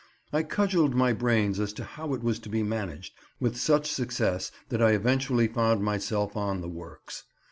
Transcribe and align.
I 0.33 0.41
cudgelled 0.41 0.95
my 0.95 1.13
brains 1.13 1.59
as 1.59 1.73
to 1.73 1.83
how 1.83 2.15
it 2.15 2.23
was 2.23 2.39
to 2.39 2.49
be 2.49 2.63
managed, 2.63 3.13
with 3.39 3.55
such 3.55 3.91
success 3.91 4.51
that 4.69 4.81
I 4.81 4.93
eventually 4.93 5.47
found 5.47 5.83
myself 5.83 6.35
on 6.35 6.61
the 6.61 6.69
"works." 6.69 7.25